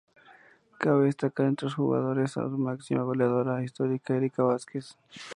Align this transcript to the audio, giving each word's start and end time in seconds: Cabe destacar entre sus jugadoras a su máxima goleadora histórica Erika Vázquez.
Cabe 0.79 1.05
destacar 1.05 1.45
entre 1.45 1.67
sus 1.69 1.75
jugadoras 1.75 2.35
a 2.35 2.49
su 2.49 2.57
máxima 2.57 3.03
goleadora 3.03 3.63
histórica 3.63 4.15
Erika 4.15 4.41
Vázquez. 4.41 4.97